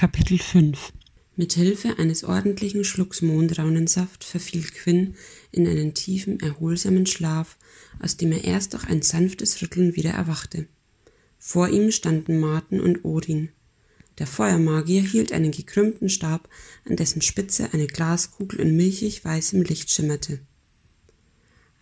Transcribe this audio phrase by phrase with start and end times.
[0.00, 0.94] Kapitel 5
[1.36, 5.14] Mit Hilfe eines ordentlichen Schlucks Mondraunensaft verfiel Quinn
[5.52, 7.58] in einen tiefen, erholsamen Schlaf,
[7.98, 10.66] aus dem er erst durch ein sanftes Rütteln wieder erwachte.
[11.38, 13.50] Vor ihm standen Marten und Odin.
[14.16, 16.48] Der Feuermagier hielt einen gekrümmten Stab,
[16.88, 20.40] an dessen Spitze eine Glaskugel in milchig weißem Licht schimmerte.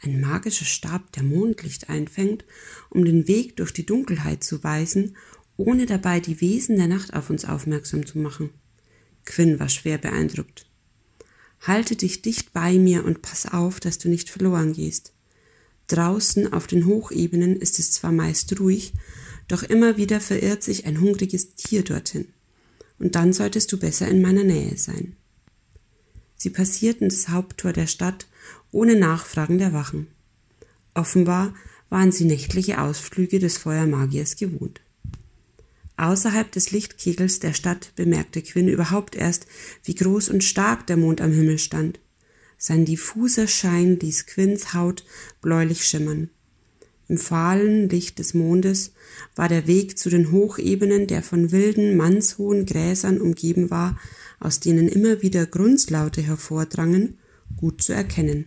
[0.01, 2.45] Ein magischer Stab, der Mondlicht einfängt,
[2.91, 5.17] um den Weg durch die Dunkelheit zu weisen
[5.59, 8.51] ohne dabei die Wesen der Nacht auf uns aufmerksam zu machen.
[9.27, 10.67] Quinn war schwer beeindruckt.
[11.61, 15.13] Halte dich dicht bei mir und pass auf, dass du nicht verloren gehst.
[15.89, 18.93] Draußen auf den Hochebenen ist es zwar meist ruhig,
[19.49, 22.29] doch immer wieder verirrt sich ein hungriges Tier dorthin.
[22.99, 25.17] Und dann solltest du besser in meiner Nähe sein.
[26.37, 28.29] Sie passierten das Haupttor der Stadt
[28.71, 30.07] ohne Nachfragen der Wachen.
[30.95, 31.55] Offenbar
[31.89, 34.81] waren sie nächtliche Ausflüge des Feuermagiers gewohnt.
[35.99, 39.47] Außerhalb des Lichtkegels der Stadt bemerkte Quinn überhaupt erst,
[39.83, 41.99] wie groß und stark der Mond am Himmel stand.
[42.57, 45.05] Sein diffuser Schein ließ Quinns Haut
[45.43, 46.31] bläulich schimmern.
[47.09, 48.93] Im fahlen Licht des Mondes
[49.35, 53.99] war der Weg zu den Hochebenen, der von wilden, mannshohen Gräsern umgeben war,
[54.39, 57.19] aus denen immer wieder Grunzlaute hervordrangen,
[57.57, 58.45] gut zu erkennen.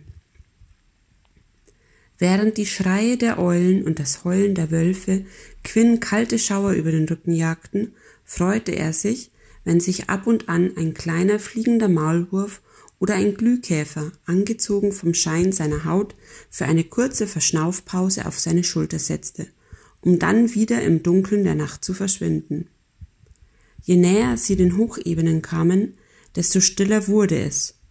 [2.22, 5.24] Während die Schreie der Eulen und das Heulen der Wölfe
[5.64, 9.32] Quinn kalte Schauer über den Rücken jagten, freute er sich,
[9.64, 12.62] wenn sich ab und an ein kleiner fliegender Maulwurf
[13.00, 16.14] oder ein Glühkäfer, angezogen vom Schein seiner Haut,
[16.48, 19.48] für eine kurze Verschnaufpause auf seine Schulter setzte,
[20.00, 22.68] um dann wieder im Dunkeln der Nacht zu verschwinden.
[23.80, 25.94] Je näher sie den Hochebenen kamen,
[26.36, 27.81] desto stiller wurde es,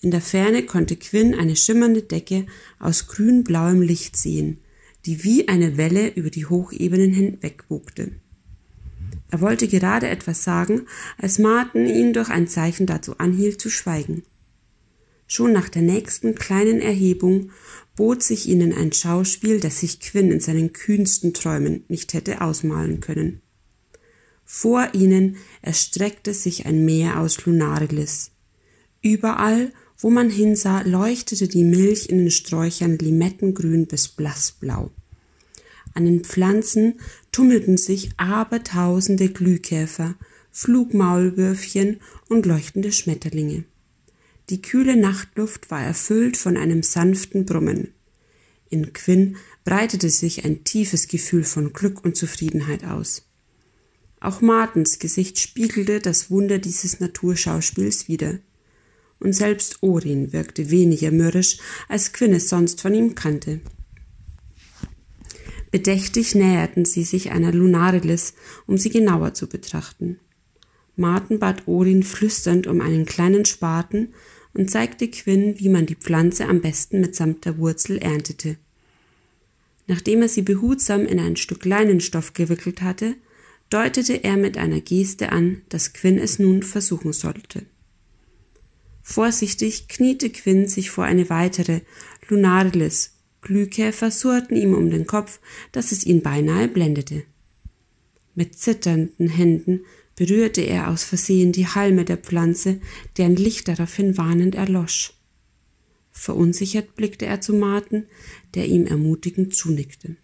[0.00, 2.46] in der Ferne konnte Quinn eine schimmernde Decke
[2.78, 4.58] aus grün-blauem Licht sehen,
[5.06, 8.12] die wie eine Welle über die Hochebenen hinwegwogte.
[9.30, 10.82] Er wollte gerade etwas sagen,
[11.18, 14.22] als Martin ihn durch ein Zeichen dazu anhielt zu schweigen.
[15.26, 17.50] Schon nach der nächsten kleinen Erhebung
[17.96, 23.00] bot sich ihnen ein Schauspiel, das sich Quinn in seinen kühnsten Träumen nicht hätte ausmalen
[23.00, 23.40] können.
[24.44, 28.30] Vor ihnen erstreckte sich ein Meer aus Lunarilis.
[29.02, 34.90] Überall wo man hinsah, leuchtete die Milch in den Sträuchern limettengrün bis blassblau.
[35.94, 37.00] An den Pflanzen
[37.32, 40.14] tummelten sich abertausende Glühkäfer,
[40.50, 43.64] Flugmaulwürfchen und leuchtende Schmetterlinge.
[44.50, 47.88] Die kühle Nachtluft war erfüllt von einem sanften Brummen.
[48.68, 53.26] In Quinn breitete sich ein tiefes Gefühl von Glück und Zufriedenheit aus.
[54.20, 58.38] Auch Martens Gesicht spiegelte das Wunder dieses Naturschauspiels wider
[59.20, 63.60] und selbst Orin wirkte weniger mürrisch, als Quinn es sonst von ihm kannte.
[65.70, 68.34] Bedächtig näherten sie sich einer Lunarilis,
[68.66, 70.18] um sie genauer zu betrachten.
[70.96, 74.14] Martin bat Orin flüsternd um einen kleinen Spaten
[74.54, 78.56] und zeigte Quinn, wie man die Pflanze am besten mitsamt der Wurzel erntete.
[79.86, 83.14] Nachdem er sie behutsam in ein Stück Leinenstoff gewickelt hatte,
[83.68, 87.66] deutete er mit einer Geste an, dass Quinn es nun versuchen sollte.
[89.08, 91.82] Vorsichtig kniete Quinn sich vor eine weitere
[92.28, 93.12] Lunarilis.
[93.40, 95.38] Glühkäfer surrten ihm um den Kopf,
[95.70, 97.22] dass es ihn beinahe blendete.
[98.34, 99.82] Mit zitternden Händen
[100.16, 102.80] berührte er aus Versehen die Halme der Pflanze,
[103.16, 105.12] deren Licht daraufhin warnend erlosch.
[106.10, 108.08] Verunsichert blickte er zu Marten,
[108.56, 110.16] der ihm ermutigend zunickte.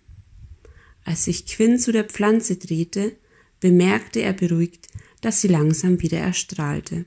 [1.05, 3.13] Als sich Quinn zu der Pflanze drehte,
[3.61, 4.89] bemerkte er beruhigt,
[5.21, 7.07] dass sie langsam wieder erstrahlte.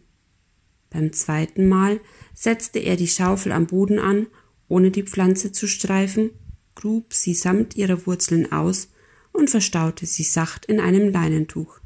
[0.95, 1.99] Beim zweiten Mal
[2.33, 4.27] setzte er die Schaufel am Boden an,
[4.69, 6.29] ohne die Pflanze zu streifen,
[6.73, 8.87] grub sie samt ihrer Wurzeln aus
[9.33, 11.81] und verstaute sie sacht in einem Leinentuch.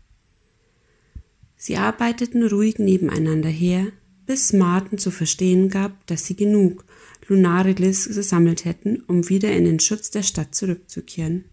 [1.57, 3.87] Sie arbeiteten ruhig nebeneinander her,
[4.27, 6.85] bis Martin zu verstehen gab, dass sie genug
[7.27, 11.45] Lunarilis gesammelt hätten, um wieder in den Schutz der Stadt zurückzukehren.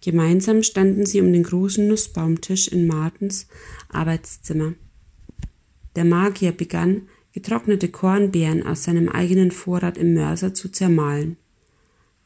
[0.00, 3.46] Gemeinsam standen sie um den großen Nussbaumtisch in Martens
[3.88, 4.74] Arbeitszimmer.
[5.96, 11.36] Der Magier begann, getrocknete Kornbeeren aus seinem eigenen Vorrat im Mörser zu zermahlen.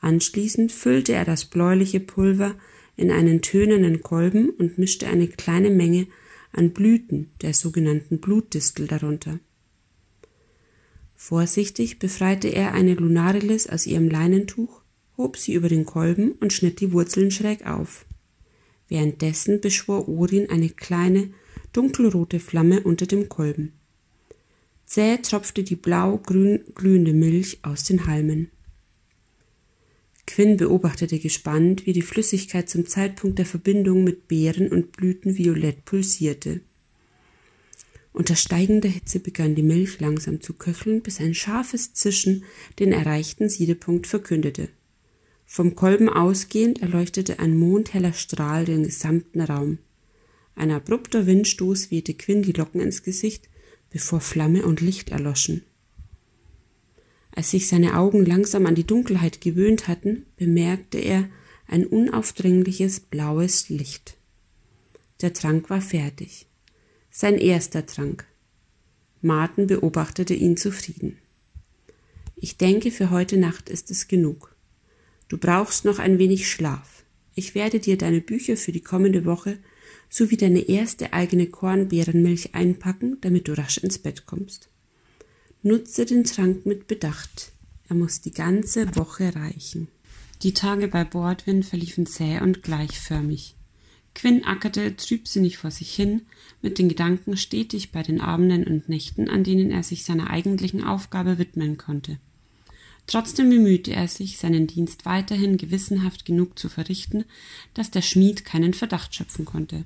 [0.01, 2.55] Anschließend füllte er das bläuliche Pulver
[2.97, 6.07] in einen tönenden Kolben und mischte eine kleine Menge
[6.53, 9.39] an Blüten der sogenannten Blutdistel darunter.
[11.15, 14.83] Vorsichtig befreite er eine Lunarilis aus ihrem Leinentuch,
[15.17, 18.07] hob sie über den Kolben und schnitt die Wurzeln schräg auf.
[18.89, 21.31] Währenddessen beschwor Orin eine kleine,
[21.73, 23.73] dunkelrote Flamme unter dem Kolben.
[24.87, 28.51] Zäh tropfte die blau-grün glühende Milch aus den Halmen.
[30.27, 35.85] Quinn beobachtete gespannt, wie die Flüssigkeit zum Zeitpunkt der Verbindung mit Beeren und Blüten violett
[35.85, 36.61] pulsierte.
[38.13, 42.45] Unter steigender Hitze begann die Milch langsam zu köcheln, bis ein scharfes Zischen
[42.79, 44.69] den erreichten Siedepunkt verkündete.
[45.47, 49.79] Vom Kolben ausgehend erleuchtete ein mondheller Strahl den gesamten Raum.
[50.59, 53.49] Ein abrupter Windstoß wehte Quinn die Locken ins Gesicht,
[53.91, 55.63] bevor Flamme und Licht erloschen.
[57.31, 61.31] Als sich seine Augen langsam an die Dunkelheit gewöhnt hatten, bemerkte er
[61.69, 64.17] ein unaufdringliches blaues Licht.
[65.21, 66.47] Der Trank war fertig.
[67.09, 68.27] Sein erster Trank.
[69.23, 71.19] Martin beobachtete ihn zufrieden.
[72.35, 74.57] Ich denke, für heute Nacht ist es genug.
[75.29, 77.05] Du brauchst noch ein wenig Schlaf.
[77.37, 79.59] Ich werde dir deine Bücher für die kommende Woche
[80.09, 84.69] sowie deine erste eigene Kornbeerenmilch einpacken, damit du rasch ins Bett kommst.
[85.63, 87.53] Nutze den Trank mit Bedacht.
[87.89, 89.89] Er muss die ganze Woche reichen.
[90.43, 93.57] Die Tage bei Bordwin verliefen zäh und gleichförmig.
[94.15, 96.23] Quinn ackerte trübsinnig vor sich hin,
[96.63, 100.83] mit den Gedanken stetig bei den Abenden und Nächten, an denen er sich seiner eigentlichen
[100.83, 102.19] Aufgabe widmen konnte.
[103.09, 107.25] Trotzdem bemühte er sich, seinen Dienst weiterhin gewissenhaft genug zu verrichten,
[107.73, 109.85] dass der Schmied keinen Verdacht schöpfen konnte.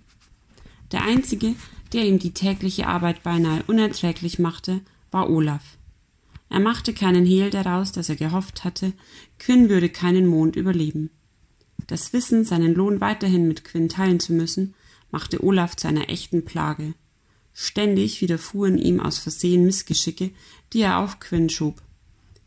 [0.91, 1.55] Der einzige,
[1.93, 4.81] der ihm die tägliche Arbeit beinahe unerträglich machte,
[5.13, 5.79] war Olaf.
[6.51, 8.93] Er machte keinen Hehl daraus, dass er gehofft hatte,
[9.39, 11.09] Quinn würde keinen Mond überleben.
[11.87, 14.75] Das Wissen, seinen Lohn weiterhin mit Quinn teilen zu müssen,
[15.13, 16.95] machte Olaf zu einer echten Plage.
[17.55, 20.31] Ständig widerfuhren ihm aus Versehen Missgeschicke,
[20.73, 21.83] die er auf Quinn schob.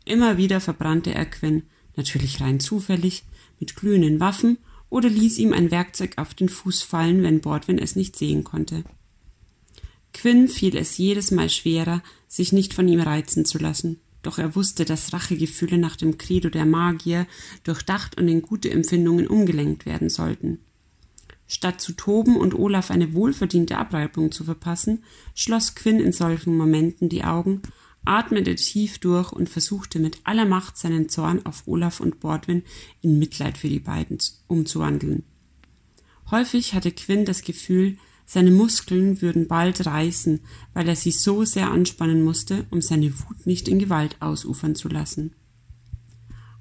[0.06, 1.64] Immer wieder verbrannte er Quinn,
[1.96, 3.24] natürlich rein zufällig,
[3.58, 4.56] mit glühenden Waffen
[4.88, 8.84] oder ließ ihm ein Werkzeug auf den Fuß fallen, wenn Bordwin es nicht sehen konnte.
[10.14, 14.54] Quinn fiel es jedes Mal schwerer, sich nicht von ihm reizen zu lassen, doch er
[14.54, 17.26] wusste, dass Rachegefühle nach dem Credo der Magier
[17.64, 20.60] durchdacht und in gute Empfindungen umgelenkt werden sollten.
[21.48, 25.02] Statt zu toben und Olaf eine wohlverdiente Abreibung zu verpassen,
[25.34, 27.62] schloss Quinn in solchen Momenten die Augen,
[28.06, 32.62] atmete tief durch und versuchte mit aller Macht seinen Zorn auf Olaf und Bordwin
[33.02, 35.24] in Mitleid für die beiden umzuwandeln.
[36.30, 40.40] Häufig hatte Quinn das Gefühl, seine Muskeln würden bald reißen,
[40.74, 44.88] weil er sie so sehr anspannen musste, um seine Wut nicht in Gewalt ausufern zu
[44.88, 45.32] lassen.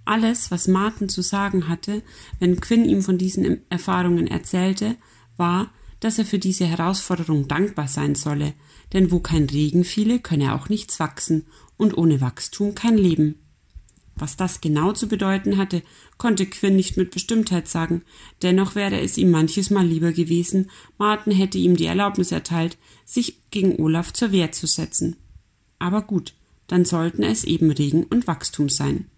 [0.05, 2.03] Alles, was Martin zu sagen hatte,
[2.39, 4.95] wenn Quinn ihm von diesen Erfahrungen erzählte,
[5.37, 8.53] war, dass er für diese Herausforderung dankbar sein solle,
[8.93, 11.45] denn wo kein Regen fiele, könne auch nichts wachsen
[11.77, 13.35] und ohne Wachstum kein Leben.
[14.17, 15.83] Was das genau zu bedeuten hatte,
[16.17, 18.03] konnte Quinn nicht mit Bestimmtheit sagen,
[18.41, 23.41] dennoch wäre es ihm manches Mal lieber gewesen, Martin hätte ihm die Erlaubnis erteilt, sich
[23.51, 25.17] gegen Olaf zur Wehr zu setzen.
[25.79, 26.33] Aber gut,
[26.67, 29.09] dann sollten es eben Regen und Wachstum sein.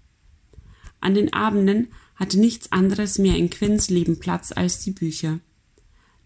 [1.00, 5.40] An den Abenden hatte nichts anderes mehr in Quinns Leben Platz als die Bücher.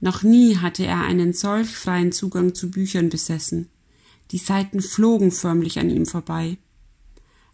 [0.01, 3.69] Noch nie hatte er einen solch freien Zugang zu Büchern besessen.
[4.31, 6.57] Die Seiten flogen förmlich an ihm vorbei.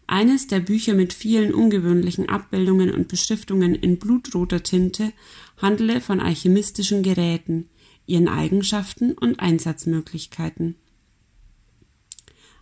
[0.06, 5.12] Eines der Bücher mit vielen ungewöhnlichen Abbildungen und Beschriftungen in blutroter Tinte
[5.58, 7.68] handele von alchemistischen Geräten,
[8.06, 10.76] ihren Eigenschaften und Einsatzmöglichkeiten.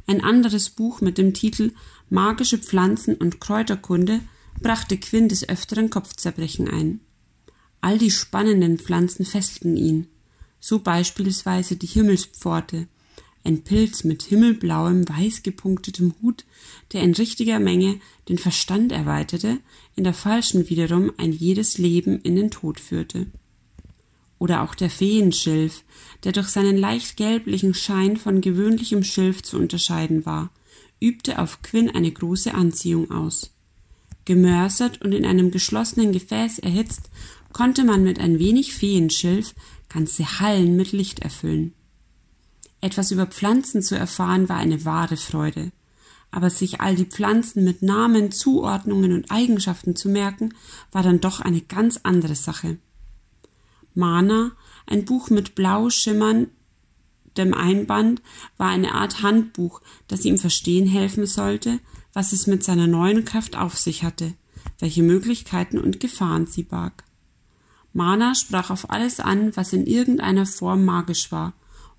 [0.09, 1.73] Ein anderes Buch mit dem Titel
[2.11, 4.21] Magische Pflanzen und Kräuterkunde
[4.61, 7.01] brachte Quinn des Öfteren Kopfzerbrechen ein.
[7.87, 10.09] All die spannenden Pflanzen fesselten ihn,
[10.59, 12.89] so beispielsweise die Himmelspforte,
[13.45, 16.45] ein Pilz mit himmelblauem, weiß gepunktetem Hut,
[16.93, 19.61] der in richtiger Menge den Verstand erweiterte,
[19.95, 23.29] in der falschen wiederum ein jedes Leben in den Tod führte.
[24.41, 25.85] Oder auch der Feenschilf,
[26.25, 30.51] der durch seinen leicht gelblichen Schein von gewöhnlichem Schilf zu unterscheiden war,
[30.99, 33.53] übte auf Quinn eine große Anziehung aus.
[34.25, 37.11] Gemörsert und in einem geschlossenen Gefäß erhitzt,
[37.57, 39.55] konnte man mit ein wenig Feenschilf
[39.89, 41.73] ganze Hallen mit Licht erfüllen.
[42.83, 45.73] Etwas über Pflanzen zu erfahren war eine wahre Freude.
[46.31, 50.53] Aber sich all die Pflanzen mit Namen, Zuordnungen und Eigenschaften zu merken,
[50.93, 52.77] war dann doch eine ganz andere Sache.
[53.95, 54.53] Mana,
[54.85, 56.51] ein Buch mit blau schimmerndem
[57.55, 58.21] Einband,
[58.59, 61.81] war eine Art Handbuch, das ihm verstehen helfen sollte,
[62.13, 64.35] was es mit seiner neuen Kraft auf sich hatte,
[64.79, 67.06] welche Möglichkeiten und Gefahren sie barg.
[67.97, 71.55] Mana sprach auf alles an, was in irgendeiner Form magisch war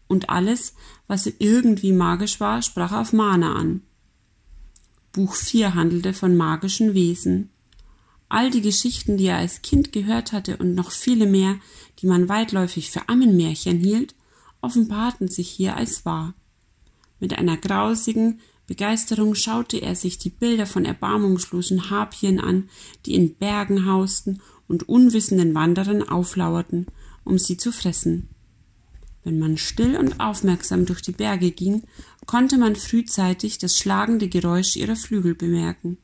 [0.08, 0.76] und alles,
[1.08, 3.82] was irgendwie magisch war, sprach auf Mana an.
[5.12, 7.50] Buch 4 handelte von magischen Wesen.
[8.30, 11.56] All die Geschichten, die er als Kind gehört hatte und noch viele mehr,
[12.00, 14.14] die man weitläufig für Ammenmärchen hielt,
[14.62, 16.36] offenbarten sich hier als wahr.
[17.20, 22.70] Mit einer grausigen Begeisterung schaute er sich die Bilder von erbarmungslosen Harpien an,
[23.08, 26.88] die in Bergen hausten und unwissenden Wanderern auflauerten,
[27.24, 28.30] um sie zu fressen.
[29.24, 31.84] Wenn man still und aufmerksam durch die Berge ging,
[32.26, 35.98] konnte man frühzeitig das schlagende Geräusch ihrer Flügel bemerken.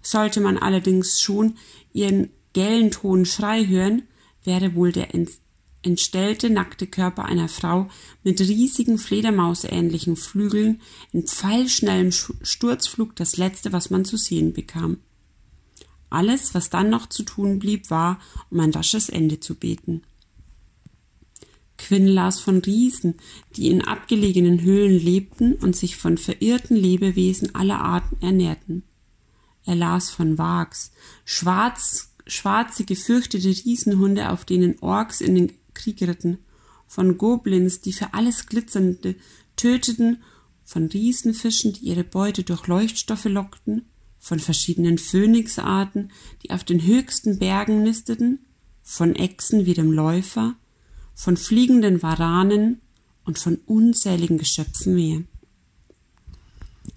[0.00, 1.56] Sollte man allerdings schon
[1.92, 4.02] ihren gellend hohen Schrei hören,
[4.44, 5.08] wäre wohl der
[5.82, 7.88] entstellte, nackte Körper einer Frau
[8.24, 10.80] mit riesigen Fledermausähnlichen Flügeln
[11.12, 14.98] in pfeilschnellem Sturzflug das letzte, was man zu sehen bekam.
[16.12, 20.02] Alles, was dann noch zu tun blieb, war, um ein rasches Ende zu beten.
[21.78, 23.14] Quinn las von Riesen,
[23.56, 28.84] die in abgelegenen Höhlen lebten und sich von verirrten Lebewesen aller Arten ernährten.
[29.64, 30.92] Er las von Wags,
[31.24, 36.38] schwarz, schwarze, gefürchtete Riesenhunde, auf denen Orks in den Krieg ritten,
[36.86, 39.16] von Goblins, die für alles Glitzernde
[39.56, 40.22] töteten,
[40.64, 43.86] von Riesenfischen, die ihre Beute durch Leuchtstoffe lockten,
[44.22, 46.12] von verschiedenen Phönixarten,
[46.44, 48.38] die auf den höchsten Bergen nisteten,
[48.80, 50.54] von Echsen wie dem Läufer,
[51.12, 52.80] von fliegenden Waranen
[53.24, 55.24] und von unzähligen Geschöpfen mehr.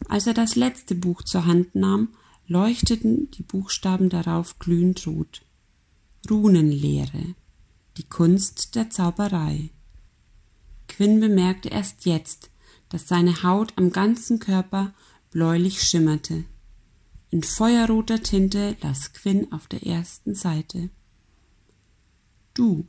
[0.08, 2.10] Als er das letzte Buch zur Hand nahm,
[2.48, 5.42] leuchteten die Buchstaben darauf glühend rot.
[6.30, 7.34] Runenlehre,
[7.98, 9.72] die Kunst der Zauberei.
[10.88, 12.52] Quinn bemerkte erst jetzt,
[12.90, 14.94] dass seine Haut am ganzen Körper
[15.32, 16.46] bläulich schimmerte.
[17.32, 20.90] In feuerroter Tinte las Quinn auf der ersten Seite.
[22.54, 22.86] Du,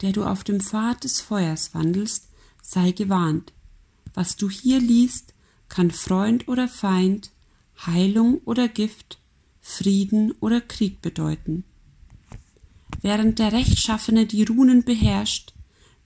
[0.00, 2.28] der du auf dem Pfad des Feuers wandelst,
[2.62, 3.52] sei gewarnt.
[4.14, 5.34] Was du hier liest,
[5.68, 7.32] kann Freund oder Feind,
[7.86, 9.18] Heilung oder Gift,
[9.60, 11.64] Frieden oder Krieg bedeuten.
[13.00, 15.54] Während der Rechtschaffene die Runen beherrscht,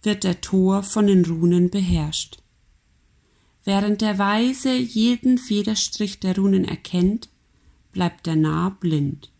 [0.02, 2.42] wird der Tor von den Runen beherrscht.
[3.64, 7.28] Während der Weise jeden Federstrich der Runen erkennt,
[7.92, 9.30] bleibt der Narr blind.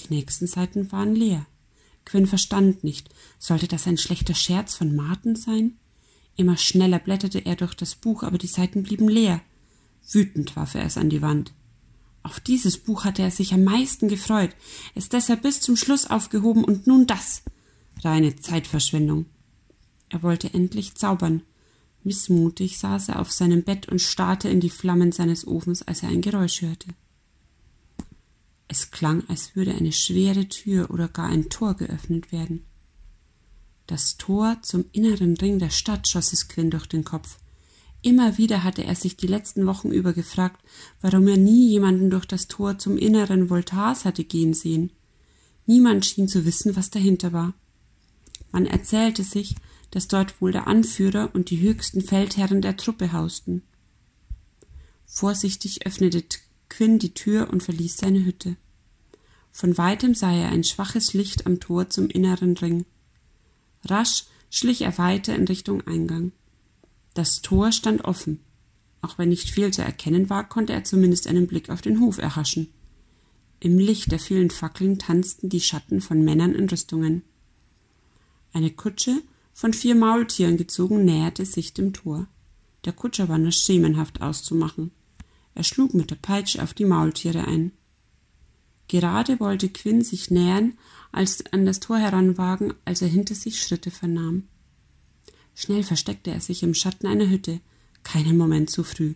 [0.00, 1.46] Die nächsten Seiten waren leer.
[2.04, 3.08] Quinn verstand nicht.
[3.38, 5.78] Sollte das ein schlechter Scherz von Martin sein?
[6.36, 9.40] Immer schneller blätterte er durch das Buch, aber die Seiten blieben leer.
[10.10, 11.52] Wütend warf er es an die Wand.
[12.22, 14.50] Auf dieses Buch hatte er sich am meisten gefreut,
[14.94, 17.42] es deshalb bis zum Schluss aufgehoben und nun das.
[18.02, 19.26] Reine Zeitverschwendung.
[20.08, 21.42] Er wollte endlich zaubern.
[22.04, 26.10] Missmutig saß er auf seinem Bett und starrte in die Flammen seines Ofens, als er
[26.10, 26.88] ein Geräusch hörte.
[28.68, 32.64] Es klang, als würde eine schwere Tür oder gar ein Tor geöffnet werden.
[33.86, 37.38] Das Tor zum inneren Ring der Stadt schoss es Quinn durch den Kopf.
[38.02, 40.62] Immer wieder hatte er sich die letzten Wochen über gefragt,
[41.00, 44.90] warum er nie jemanden durch das Tor zum inneren Voltars hatte gehen sehen.
[45.66, 47.54] Niemand schien zu wissen, was dahinter war.
[48.52, 49.54] Man erzählte sich,
[49.94, 53.62] dass dort wohl der Anführer und die höchsten Feldherren der Truppe hausten.
[55.06, 56.24] Vorsichtig öffnete
[56.68, 58.56] Quinn die Tür und verließ seine Hütte.
[59.52, 62.86] Von weitem sah er ein schwaches Licht am Tor zum inneren Ring.
[63.84, 66.32] Rasch schlich er weiter in Richtung Eingang.
[67.14, 68.40] Das Tor stand offen.
[69.00, 72.18] Auch wenn nicht viel zu erkennen war, konnte er zumindest einen Blick auf den Hof
[72.18, 72.66] erhaschen.
[73.60, 77.22] Im Licht der vielen Fackeln tanzten die Schatten von Männern in Rüstungen.
[78.52, 79.22] Eine Kutsche,
[79.54, 82.26] von vier Maultieren gezogen, näherte sich dem Tor.
[82.84, 84.90] Der Kutscher war nur schemenhaft auszumachen.
[85.54, 87.72] Er schlug mit der Peitsche auf die Maultiere ein.
[88.88, 90.74] Gerade wollte Quinn sich nähern,
[91.12, 94.48] als an das Tor heranwagen, als er hinter sich Schritte vernahm.
[95.54, 97.60] Schnell versteckte er sich im Schatten einer Hütte,
[98.02, 99.14] keinen Moment zu früh.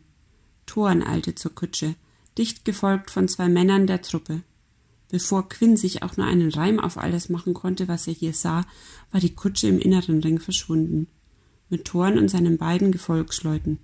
[0.65, 1.97] Thoren eilte zur Kutsche,
[2.39, 4.43] dicht gefolgt von zwei Männern der Truppe.
[5.11, 8.67] Bevor Quinn sich auch nur einen Reim auf alles machen konnte, was er hier sah,
[9.11, 11.09] war die Kutsche im inneren Ring verschwunden,
[11.71, 13.79] mit Thoren und seinen beiden Gefolgsleuten.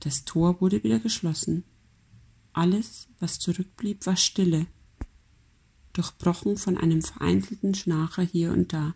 [0.00, 1.64] Das Tor wurde wieder geschlossen.
[2.52, 4.66] Alles, was zurückblieb, war Stille,
[5.92, 8.94] durchbrochen von einem vereinzelten Schnarcher hier und da.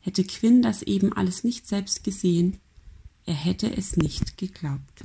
[0.00, 2.58] Hätte Quinn das eben alles nicht selbst gesehen,
[3.24, 5.04] er hätte es nicht geglaubt.